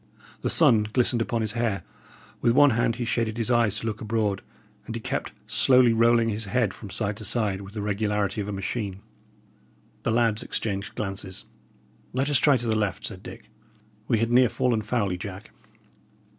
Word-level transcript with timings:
The 0.41 0.49
sun 0.49 0.87
glistened 0.91 1.21
upon 1.21 1.41
his 1.41 1.51
hair; 1.51 1.83
with 2.41 2.53
one 2.53 2.71
hand 2.71 2.95
he 2.95 3.05
shaded 3.05 3.37
his 3.37 3.51
eyes 3.51 3.75
to 3.79 3.85
look 3.85 4.01
abroad, 4.01 4.41
and 4.87 4.95
he 4.95 4.99
kept 4.99 5.31
slowly 5.45 5.93
rolling 5.93 6.29
his 6.29 6.45
head 6.45 6.73
from 6.73 6.89
side 6.89 7.17
to 7.17 7.23
side, 7.23 7.61
with 7.61 7.75
the 7.75 7.83
regularity 7.83 8.41
of 8.41 8.47
a 8.47 8.51
machine. 8.51 9.01
The 10.01 10.09
lads 10.09 10.41
exchanged 10.41 10.95
glances. 10.95 11.45
"Let 12.13 12.31
us 12.31 12.39
try 12.39 12.57
to 12.57 12.65
the 12.65 12.75
left," 12.75 13.05
said 13.05 13.21
Dick. 13.21 13.51
"We 14.07 14.17
had 14.17 14.31
near 14.31 14.49
fallen 14.49 14.81
foully, 14.81 15.19
Jack." 15.19 15.51